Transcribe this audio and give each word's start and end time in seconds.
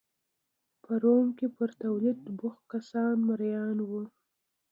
په 0.83 0.91
روم 1.03 1.25
کې 1.37 1.47
پر 1.57 1.69
تولید 1.81 2.17
بوخت 2.39 2.61
کسان 2.73 3.15
مریان 3.27 3.77
وو 3.87 4.03